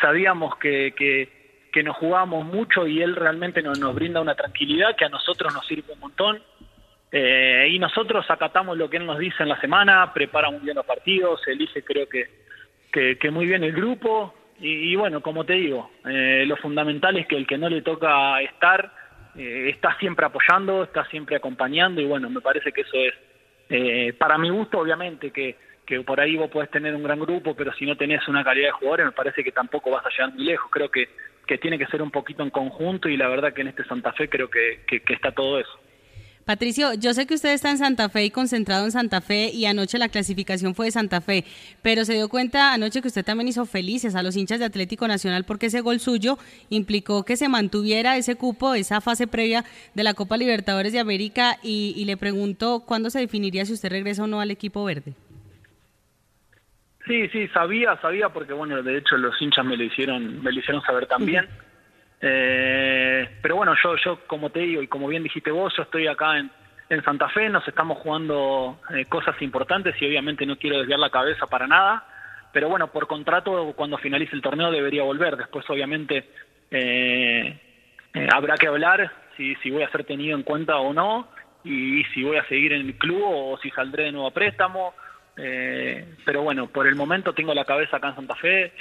sabíamos 0.00 0.56
que, 0.56 0.94
que 1.72 1.82
nos 1.82 1.96
jugamos 1.96 2.44
mucho 2.44 2.86
y 2.86 3.02
él 3.02 3.16
realmente 3.16 3.62
nos, 3.62 3.78
nos 3.78 3.94
brinda 3.94 4.20
una 4.20 4.34
tranquilidad 4.34 4.96
que 4.96 5.04
a 5.04 5.08
nosotros 5.08 5.52
nos 5.52 5.66
sirve 5.66 5.92
un 5.92 6.00
montón. 6.00 6.42
Eh, 7.10 7.68
y 7.70 7.78
nosotros 7.78 8.26
acatamos 8.28 8.76
lo 8.76 8.90
que 8.90 8.98
él 8.98 9.06
nos 9.06 9.18
dice 9.18 9.42
en 9.42 9.48
la 9.48 9.60
semana, 9.60 10.12
prepara 10.12 10.50
muy 10.50 10.60
bien 10.60 10.76
los 10.76 10.84
partidos, 10.84 11.40
elige 11.46 11.82
creo 11.82 12.06
que, 12.08 12.28
que, 12.92 13.30
muy 13.30 13.46
bien 13.46 13.64
el 13.64 13.72
grupo. 13.72 14.34
Y, 14.60 14.96
bueno, 14.96 15.20
como 15.20 15.44
te 15.44 15.52
digo, 15.54 15.90
eh, 16.04 16.44
lo 16.46 16.56
fundamental 16.56 17.16
es 17.16 17.26
que 17.26 17.36
el 17.36 17.46
que 17.46 17.58
no 17.58 17.68
le 17.68 17.82
toca 17.82 18.40
estar, 18.42 18.92
eh, 19.36 19.68
está 19.68 19.96
siempre 19.98 20.26
apoyando, 20.26 20.82
está 20.82 21.04
siempre 21.06 21.36
acompañando 21.36 22.00
y 22.00 22.06
bueno, 22.06 22.28
me 22.28 22.40
parece 22.40 22.72
que 22.72 22.80
eso 22.80 22.96
es, 22.96 24.14
para 24.16 24.36
mi 24.38 24.50
gusto 24.50 24.80
obviamente, 24.80 25.30
que, 25.30 25.56
que 25.86 26.00
por 26.00 26.20
ahí 26.20 26.36
vos 26.36 26.50
podés 26.50 26.70
tener 26.70 26.94
un 26.94 27.02
gran 27.04 27.20
grupo, 27.20 27.54
pero 27.54 27.72
si 27.74 27.86
no 27.86 27.96
tenés 27.96 28.26
una 28.26 28.42
calidad 28.42 28.68
de 28.68 28.72
jugadores, 28.72 29.06
me 29.06 29.12
parece 29.12 29.44
que 29.44 29.52
tampoco 29.52 29.90
vas 29.90 30.04
a 30.04 30.10
llegar 30.10 30.34
muy 30.34 30.44
lejos. 30.44 30.70
Creo 30.70 30.90
que 30.90 31.08
que 31.48 31.58
tiene 31.58 31.78
que 31.78 31.86
ser 31.86 32.02
un 32.02 32.12
poquito 32.12 32.44
en 32.44 32.50
conjunto 32.50 33.08
y 33.08 33.16
la 33.16 33.26
verdad 33.26 33.52
que 33.52 33.62
en 33.62 33.68
este 33.68 33.82
Santa 33.84 34.12
Fe 34.12 34.28
creo 34.28 34.48
que, 34.48 34.84
está 35.08 35.32
todo 35.32 35.58
eso. 35.58 35.80
Patricio, 36.48 36.94
yo 36.94 37.12
sé 37.12 37.26
que 37.26 37.34
usted 37.34 37.52
está 37.52 37.68
en 37.68 37.76
Santa 37.76 38.08
Fe 38.08 38.24
y 38.24 38.30
concentrado 38.30 38.86
en 38.86 38.90
Santa 38.90 39.20
Fe 39.20 39.50
y 39.52 39.66
anoche 39.66 39.98
la 39.98 40.08
clasificación 40.08 40.74
fue 40.74 40.86
de 40.86 40.92
Santa 40.92 41.20
Fe, 41.20 41.44
pero 41.82 42.06
se 42.06 42.14
dio 42.14 42.30
cuenta 42.30 42.72
anoche 42.72 43.02
que 43.02 43.08
usted 43.08 43.22
también 43.22 43.48
hizo 43.48 43.66
felices 43.66 44.14
a 44.14 44.22
los 44.22 44.34
hinchas 44.34 44.58
de 44.58 44.64
Atlético 44.64 45.06
Nacional 45.06 45.44
porque 45.44 45.66
ese 45.66 45.82
gol 45.82 46.00
suyo 46.00 46.38
implicó 46.70 47.26
que 47.26 47.36
se 47.36 47.50
mantuviera 47.50 48.16
ese 48.16 48.34
cupo, 48.34 48.72
esa 48.72 49.02
fase 49.02 49.26
previa 49.26 49.62
de 49.94 50.02
la 50.02 50.14
Copa 50.14 50.38
Libertadores 50.38 50.94
de 50.94 51.00
América 51.00 51.58
y, 51.62 51.92
y 51.94 52.06
le 52.06 52.16
pregunto 52.16 52.82
cuándo 52.86 53.10
se 53.10 53.18
definiría 53.18 53.66
si 53.66 53.74
usted 53.74 53.90
regresa 53.90 54.24
o 54.24 54.26
no 54.26 54.40
al 54.40 54.50
equipo 54.50 54.82
verde. 54.86 55.12
Sí, 57.06 57.28
sí, 57.28 57.46
sabía, 57.48 58.00
sabía, 58.00 58.30
porque 58.30 58.54
bueno, 58.54 58.82
de 58.82 58.96
hecho 58.96 59.18
los 59.18 59.34
hinchas 59.42 59.66
me 59.66 59.76
lo 59.76 59.84
hicieron, 59.84 60.42
me 60.42 60.50
lo 60.50 60.60
hicieron 60.60 60.80
saber 60.80 61.04
también. 61.08 61.46
Eh, 62.20 63.28
pero 63.40 63.56
bueno, 63.56 63.74
yo, 63.82 63.96
yo 63.96 64.20
como 64.26 64.50
te 64.50 64.60
digo 64.60 64.82
y 64.82 64.88
como 64.88 65.06
bien 65.06 65.22
dijiste 65.22 65.50
vos, 65.50 65.72
yo 65.76 65.84
estoy 65.84 66.06
acá 66.08 66.38
en, 66.38 66.50
en 66.88 67.02
Santa 67.04 67.28
Fe, 67.28 67.48
nos 67.48 67.66
estamos 67.68 67.98
jugando 67.98 68.80
eh, 68.90 69.04
cosas 69.06 69.40
importantes 69.40 69.94
y 70.00 70.06
obviamente 70.06 70.44
no 70.46 70.56
quiero 70.56 70.78
desviar 70.78 70.98
la 70.98 71.10
cabeza 71.10 71.46
para 71.46 71.66
nada. 71.66 72.04
Pero 72.52 72.68
bueno, 72.68 72.88
por 72.88 73.06
contrato, 73.06 73.72
cuando 73.76 73.98
finalice 73.98 74.34
el 74.34 74.42
torneo 74.42 74.70
debería 74.70 75.02
volver. 75.02 75.36
Después, 75.36 75.68
obviamente, 75.68 76.28
eh, 76.70 77.58
habrá 78.32 78.56
que 78.56 78.68
hablar 78.68 79.12
si, 79.36 79.54
si 79.56 79.70
voy 79.70 79.82
a 79.82 79.90
ser 79.90 80.04
tenido 80.04 80.36
en 80.36 80.42
cuenta 80.42 80.78
o 80.78 80.92
no, 80.92 81.28
y, 81.62 82.00
y 82.00 82.04
si 82.14 82.22
voy 82.24 82.38
a 82.38 82.48
seguir 82.48 82.72
en 82.72 82.86
el 82.86 82.94
club 82.96 83.22
o 83.22 83.58
si 83.58 83.70
saldré 83.70 84.04
de 84.04 84.12
nuevo 84.12 84.28
a 84.28 84.32
préstamo 84.32 84.94
eh, 85.38 86.04
pero 86.24 86.42
bueno, 86.42 86.66
por 86.66 86.86
el 86.88 86.96
momento 86.96 87.32
tengo 87.32 87.54
la 87.54 87.64
cabeza 87.64 87.96
acá 87.96 88.08
en 88.08 88.16
Santa 88.16 88.34
Fe, 88.34 88.72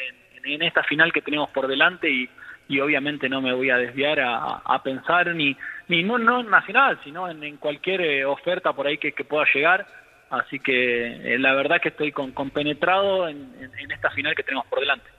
en, 0.43 0.61
esta 0.63 0.81
final 0.83 1.13
que 1.13 1.21
tenemos 1.21 1.49
por 1.49 1.67
delante 1.67 2.09
y, 2.09 2.27
obviamente 2.79 3.29
no 3.29 3.41
me 3.41 3.53
voy 3.53 3.69
a 3.69 3.77
desviar 3.77 4.19
a, 4.19 4.81
pensar 4.83 5.33
ni, 5.33 5.55
ni 5.87 6.03
no, 6.03 6.17
no 6.17 6.43
nacional, 6.43 6.99
sino 7.03 7.29
en, 7.29 7.57
cualquier 7.57 8.01
eh, 8.01 8.25
oferta 8.25 8.73
por 8.73 8.87
ahí 8.87 8.97
que, 8.97 9.11
pueda 9.23 9.45
llegar. 9.53 9.87
Así 10.29 10.59
que 10.59 11.35
eh, 11.35 11.39
la 11.39 11.53
verdad 11.53 11.79
que 11.81 11.89
estoy 11.89 12.11
con, 12.11 12.31
compenetrado 12.31 13.29
en, 13.29 13.53
esta 13.89 14.09
final 14.11 14.35
que 14.35 14.43
tenemos 14.43 14.65
por 14.67 14.79
delante. 14.79 15.09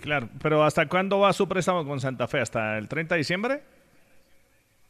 Claro, 0.00 0.28
pero 0.42 0.64
¿hasta 0.64 0.86
cuándo 0.86 1.20
va 1.20 1.32
su 1.32 1.48
préstamo 1.48 1.86
con 1.86 2.00
Santa 2.00 2.26
Fe? 2.26 2.40
¿Hasta 2.40 2.78
el 2.78 2.88
30 2.88 3.14
de 3.14 3.18
diciembre? 3.18 3.62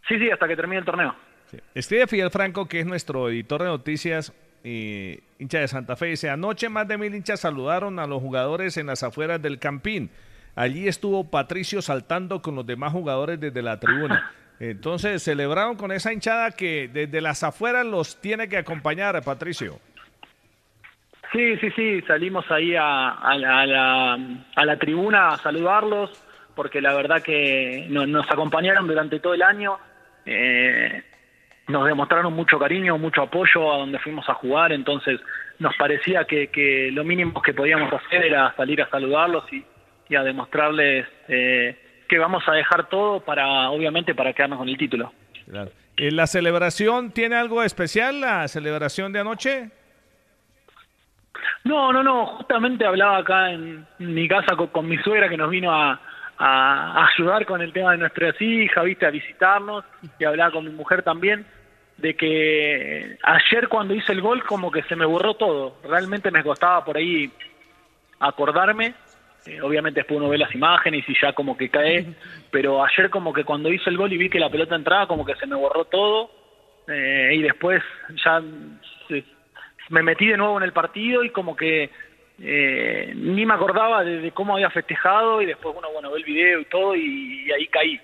Sí, 0.06 0.18
sí, 0.18 0.30
hasta 0.30 0.46
que 0.46 0.56
termine 0.56 0.78
el 0.78 0.84
torneo. 0.84 1.14
Sí. 1.46 1.58
Escribe 1.75 2.06
Fidel 2.06 2.30
Franco, 2.30 2.66
que 2.66 2.80
es 2.80 2.86
nuestro 2.86 3.28
editor 3.28 3.62
de 3.62 3.68
noticias, 3.68 4.32
eh, 4.68 5.20
hincha 5.38 5.60
de 5.60 5.68
Santa 5.68 5.94
Fe, 5.94 6.06
dice, 6.06 6.28
anoche 6.28 6.68
más 6.68 6.88
de 6.88 6.98
mil 6.98 7.14
hinchas 7.14 7.38
saludaron 7.38 8.00
a 8.00 8.06
los 8.08 8.20
jugadores 8.20 8.76
en 8.76 8.86
las 8.86 9.04
afueras 9.04 9.40
del 9.40 9.60
Campín. 9.60 10.10
Allí 10.56 10.88
estuvo 10.88 11.30
Patricio 11.30 11.82
saltando 11.82 12.40
con 12.40 12.54
los 12.54 12.66
demás 12.66 12.90
jugadores 12.90 13.38
desde 13.38 13.60
la 13.60 13.78
tribuna. 13.78 14.32
Entonces, 14.58 15.22
celebraron 15.22 15.76
con 15.76 15.92
esa 15.92 16.14
hinchada 16.14 16.50
que 16.52 16.88
desde 16.88 17.20
las 17.20 17.42
afueras 17.42 17.84
los 17.84 18.18
tiene 18.22 18.48
que 18.48 18.56
acompañar, 18.56 19.22
Patricio. 19.22 19.78
Sí, 21.30 21.58
sí, 21.58 21.70
sí, 21.76 22.00
salimos 22.06 22.50
ahí 22.50 22.75
a, 22.75 23.36
la, 23.36 24.18
a 24.54 24.64
la 24.64 24.78
tribuna 24.78 25.28
a 25.28 25.36
saludarlos, 25.36 26.10
porque 26.54 26.80
la 26.80 26.94
verdad 26.94 27.22
que 27.22 27.86
nos 27.90 28.25
acompañaron 28.30 28.86
durante 28.86 29.20
todo 29.20 29.34
el 29.34 29.42
año. 29.42 29.76
Eh, 30.25 31.02
nos 31.68 31.86
demostraron 31.86 32.32
mucho 32.32 32.58
cariño, 32.58 32.96
mucho 32.96 33.20
apoyo 33.20 33.75
a 33.75 33.76
donde 33.76 33.98
fuimos 33.98 34.26
a 34.30 34.34
jugar, 34.34 34.72
entonces 34.72 35.20
nos 35.58 35.76
parecía 35.76 36.25
que 36.25 36.90
lo 36.92 37.04
mínimo 37.04 37.42
que 37.42 37.52
podíamos 37.52 37.92
hacer 37.92 38.25
era 38.25 38.54
salir 38.56 38.80
a 38.80 38.88
saludarlos 38.88 39.52
y, 39.52 39.62
a 40.14 40.22
demostrarles 40.22 41.06
eh, 41.28 41.76
que 42.08 42.18
vamos 42.18 42.44
a 42.46 42.52
dejar 42.52 42.88
todo 42.88 43.20
para, 43.20 43.70
obviamente, 43.70 44.14
para 44.14 44.32
quedarnos 44.32 44.58
con 44.58 44.68
el 44.68 44.76
título. 44.76 45.12
Claro. 45.50 45.70
¿La 45.96 46.26
celebración 46.26 47.10
tiene 47.10 47.36
algo 47.36 47.62
especial, 47.62 48.20
la 48.20 48.46
celebración 48.48 49.12
de 49.12 49.20
anoche? 49.20 49.70
No, 51.64 51.92
no, 51.92 52.02
no, 52.02 52.26
justamente 52.38 52.84
hablaba 52.84 53.18
acá 53.18 53.50
en 53.50 53.86
mi 53.98 54.28
casa 54.28 54.54
con, 54.56 54.88
mi 54.88 54.98
suegra 54.98 55.28
que 55.28 55.36
nos 55.36 55.50
vino 55.50 55.72
a, 55.72 56.00
a, 56.38 57.06
ayudar 57.06 57.46
con 57.46 57.62
el 57.62 57.72
tema 57.72 57.92
de 57.92 57.98
nuestras 57.98 58.40
hijas, 58.40 58.84
viste, 58.84 59.06
a 59.06 59.10
visitarnos, 59.10 59.84
y 60.18 60.25
hablaba 60.25 60.52
con 60.52 60.64
mi 60.64 60.70
mujer 60.70 61.02
también, 61.02 61.46
de 61.96 62.14
que 62.14 63.18
ayer 63.22 63.68
cuando 63.68 63.94
hice 63.94 64.12
el 64.12 64.20
gol 64.20 64.44
como 64.44 64.70
que 64.70 64.82
se 64.82 64.96
me 64.96 65.06
borró 65.06 65.34
todo, 65.34 65.78
realmente 65.82 66.30
me 66.30 66.42
costaba 66.42 66.84
por 66.84 66.96
ahí 66.96 67.30
acordarme, 68.20 68.94
eh, 69.46 69.60
obviamente 69.60 70.00
después 70.00 70.18
uno 70.18 70.28
ve 70.28 70.38
las 70.38 70.54
imágenes 70.54 71.04
y 71.08 71.14
ya 71.20 71.32
como 71.32 71.56
que 71.56 71.68
cae, 71.68 72.06
pero 72.50 72.84
ayer 72.84 73.10
como 73.10 73.32
que 73.32 73.44
cuando 73.44 73.72
hice 73.72 73.90
el 73.90 73.96
gol 73.96 74.12
y 74.12 74.18
vi 74.18 74.28
que 74.28 74.40
la 74.40 74.50
pelota 74.50 74.74
entraba 74.74 75.06
como 75.06 75.24
que 75.24 75.36
se 75.36 75.46
me 75.46 75.56
borró 75.56 75.84
todo, 75.86 76.30
eh, 76.88 77.32
y 77.34 77.42
después 77.42 77.82
ya 78.24 78.42
me 79.88 80.02
metí 80.02 80.26
de 80.26 80.36
nuevo 80.36 80.56
en 80.58 80.64
el 80.64 80.72
partido 80.72 81.22
y 81.24 81.30
como 81.30 81.56
que 81.56 81.90
eh, 82.42 83.12
ni 83.14 83.46
me 83.46 83.54
acordaba 83.54 84.04
de, 84.04 84.30
cómo 84.32 84.54
había 84.54 84.70
festejado 84.70 85.40
y 85.40 85.46
después 85.46 85.74
uno 85.76 85.90
bueno 85.92 86.10
ve 86.10 86.18
el 86.18 86.24
video 86.24 86.60
y 86.60 86.64
todo 86.66 86.94
y, 86.94 87.50
ahí 87.52 87.66
caí. 87.68 88.00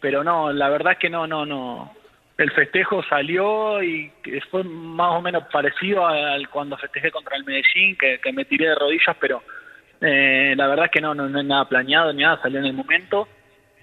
Pero 0.00 0.24
no 0.24 0.52
la 0.52 0.68
verdad 0.68 0.92
es 0.92 0.98
que 0.98 1.10
no 1.10 1.26
no 1.26 1.44
no. 1.44 1.92
El 2.36 2.50
festejo 2.50 3.02
salió 3.04 3.80
y 3.82 4.10
fue 4.50 4.64
más 4.64 5.12
o 5.12 5.22
menos 5.22 5.44
parecido 5.52 6.04
al 6.06 6.48
cuando 6.48 6.76
festejé 6.76 7.12
contra 7.12 7.36
el 7.36 7.44
Medellín 7.44 7.96
que, 7.96 8.32
me 8.32 8.44
tiré 8.44 8.68
de 8.68 8.74
rodillas 8.74 9.16
pero 9.20 9.42
eh, 10.04 10.54
la 10.56 10.66
verdad 10.66 10.86
es 10.86 10.90
que 10.90 11.00
no, 11.00 11.14
no 11.14 11.28
no 11.28 11.40
es 11.40 11.46
nada 11.46 11.68
planeado 11.68 12.12
ni 12.12 12.22
nada 12.22 12.40
salió 12.42 12.58
en 12.58 12.66
el 12.66 12.74
momento 12.74 13.28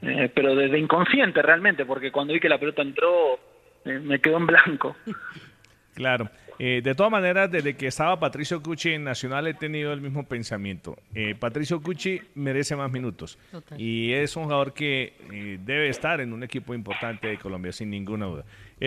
eh, 0.01 0.29
pero 0.33 0.55
desde 0.55 0.79
inconsciente 0.79 1.41
realmente 1.41 1.85
porque 1.85 2.11
cuando 2.11 2.33
vi 2.33 2.39
que 2.39 2.49
la 2.49 2.59
pelota 2.59 2.81
entró 2.81 3.39
me 3.83 4.19
quedó 4.19 4.37
en 4.37 4.47
blanco 4.47 4.95
claro 5.95 6.29
eh, 6.63 6.81
de 6.83 6.93
todas 6.93 7.11
maneras, 7.11 7.49
desde 7.49 7.75
que 7.75 7.87
estaba 7.87 8.19
Patricio 8.19 8.61
Cucci 8.61 8.91
en 8.91 9.03
Nacional 9.03 9.47
he 9.47 9.55
tenido 9.55 9.93
el 9.93 9.99
mismo 9.99 10.27
pensamiento. 10.27 10.95
Eh, 11.15 11.33
Patricio 11.33 11.81
Cucci 11.81 12.21
merece 12.35 12.75
más 12.75 12.91
minutos 12.91 13.39
y 13.77 14.13
es 14.13 14.35
un 14.35 14.43
jugador 14.43 14.71
que 14.71 15.15
eh, 15.33 15.57
debe 15.59 15.89
estar 15.89 16.21
en 16.21 16.33
un 16.33 16.43
equipo 16.43 16.75
importante 16.75 17.29
de 17.29 17.39
Colombia, 17.39 17.71
sin 17.71 17.89
ninguna 17.89 18.27
duda. 18.27 18.45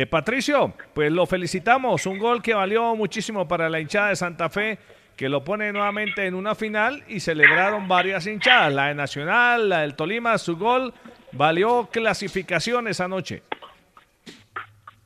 Patricio, 0.09 0.73
pues 0.95 1.11
lo 1.11 1.27
felicitamos. 1.27 2.07
Un 2.07 2.21
gol 2.21 2.41
que 2.41 2.55
valió 2.55 2.95
muchísimo 2.95 3.49
para 3.49 3.69
la 3.69 3.81
hinchada 3.81 4.11
de 4.11 4.17
Santa 4.17 4.49
Fe, 4.49 4.79
que 5.17 5.29
lo 5.29 5.45
pone 5.45 5.73
nuevamente 5.73 6.27
en 6.27 6.35
una 6.35 6.55
final 6.55 7.05
y 7.09 7.21
celebraron 7.21 7.87
varias 7.89 8.27
hinchadas. 8.27 8.73
La 8.73 8.87
de 8.87 8.95
Nacional, 8.95 9.69
la 9.69 9.81
del 9.81 9.95
Tolima, 9.95 10.39
su 10.39 10.57
gol 10.57 10.93
valió 11.33 11.89
clasificación 11.93 12.89
esa 12.89 13.09
noche. 13.09 13.43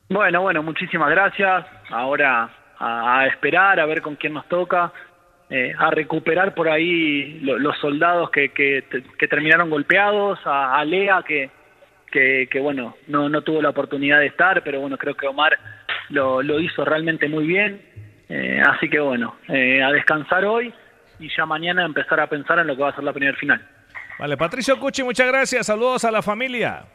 Bueno, 0.09 0.41
bueno, 0.41 0.63
muchísimas 0.63 1.09
gracias. 1.11 1.65
Ahora 1.89 2.49
a, 2.79 3.27
esperar, 3.27 3.79
a 3.79 3.85
ver 3.85 4.01
con 4.01 4.15
quién 4.15 4.33
nos 4.33 4.47
toca, 4.47 4.91
eh, 5.49 5.73
a 5.77 5.91
recuperar 5.91 6.53
por 6.53 6.69
ahí 6.69 7.39
los 7.41 7.77
soldados 7.77 8.31
que, 8.31 8.49
que, 8.49 9.27
terminaron 9.27 9.69
golpeados, 9.69 10.39
a, 10.45 10.83
Lea 10.85 11.23
que, 11.27 11.51
que, 12.11 12.59
bueno, 12.59 12.95
no, 13.07 13.29
no 13.29 13.41
tuvo 13.41 13.61
la 13.61 13.69
oportunidad 13.69 14.19
de 14.19 14.27
estar, 14.27 14.63
pero 14.63 14.79
bueno, 14.79 14.97
creo 14.97 15.15
que 15.15 15.27
Omar 15.27 15.57
lo, 16.09 16.41
lo 16.41 16.59
hizo 16.59 16.83
realmente 16.85 17.27
muy 17.27 17.45
bien. 17.45 17.81
Eh, 18.29 18.61
así 18.65 18.89
que 18.89 18.99
bueno, 18.99 19.35
eh, 19.47 19.81
a 19.83 19.91
descansar 19.91 20.45
hoy 20.45 20.73
y 21.19 21.29
ya 21.35 21.45
mañana 21.45 21.83
empezar 21.83 22.19
a 22.19 22.27
pensar 22.29 22.59
en 22.59 22.67
lo 22.67 22.75
que 22.75 22.83
va 22.83 22.89
a 22.89 22.95
ser 22.95 23.03
la 23.03 23.11
primera 23.11 23.35
final. 23.37 23.59
Vale, 24.19 24.37
Patricio 24.37 24.79
Cuchi, 24.79 25.03
muchas 25.03 25.27
gracias. 25.27 25.65
Saludos 25.65 26.03
a 26.05 26.11
la 26.11 26.21
familia. 26.21 26.85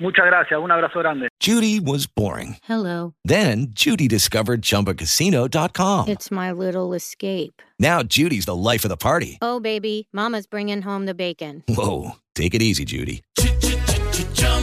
Muchas 0.00 0.26
gracias, 0.26 0.58
un 0.60 0.72
abrazo 0.72 0.98
grande. 0.98 1.28
Judy 1.40 1.78
was 1.78 2.06
boring. 2.06 2.56
Hello. 2.68 3.14
Then 3.24 3.68
Judy 3.74 4.08
discovered 4.08 4.62
chumbacasino.com. 4.62 6.08
It's 6.08 6.30
my 6.32 6.50
little 6.50 6.94
escape. 6.94 7.62
Now 7.78 8.02
Judy's 8.02 8.46
the 8.46 8.56
life 8.56 8.84
of 8.84 8.88
the 8.88 8.96
party. 8.96 9.38
Oh, 9.40 9.60
baby, 9.60 10.08
Mama's 10.12 10.46
bringing 10.48 10.82
home 10.82 11.06
the 11.06 11.14
bacon. 11.14 11.62
Whoa. 11.68 12.16
Take 12.34 12.54
it 12.54 12.62
easy, 12.62 12.84
Judy. 12.84 13.22